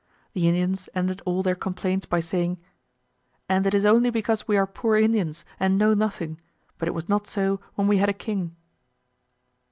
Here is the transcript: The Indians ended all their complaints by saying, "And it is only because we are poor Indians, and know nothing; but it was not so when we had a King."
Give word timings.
The 0.33 0.47
Indians 0.47 0.89
ended 0.95 1.21
all 1.27 1.43
their 1.43 1.53
complaints 1.53 2.07
by 2.07 2.21
saying, 2.21 2.57
"And 3.47 3.67
it 3.67 3.75
is 3.75 3.85
only 3.85 4.09
because 4.09 4.47
we 4.47 4.57
are 4.57 4.65
poor 4.65 4.95
Indians, 4.95 5.45
and 5.59 5.77
know 5.77 5.93
nothing; 5.93 6.41
but 6.79 6.87
it 6.87 6.95
was 6.95 7.07
not 7.07 7.27
so 7.27 7.59
when 7.75 7.87
we 7.87 7.97
had 7.97 8.09
a 8.09 8.13
King." 8.13 8.55